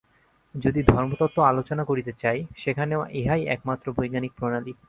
[0.55, 4.73] যদি ধর্মতত্ত্ব আলোচনা করিতে চাই, সেখানেও ইহাই একমাত্র বৈজ্ঞানিক প্রণালী।